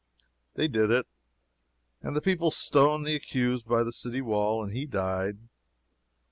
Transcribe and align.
They 0.55 0.67
did 0.67 0.89
it, 0.89 1.05
and 2.01 2.15
the 2.15 2.23
people 2.23 2.49
stoned 2.49 3.05
the 3.05 3.13
accused 3.15 3.67
by 3.67 3.83
the 3.83 3.91
city 3.91 4.19
wall, 4.23 4.63
and 4.63 4.73
he 4.73 4.87
died. 4.87 5.37